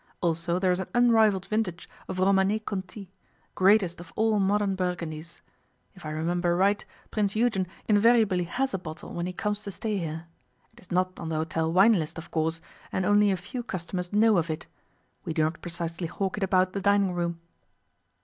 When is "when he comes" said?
9.13-9.61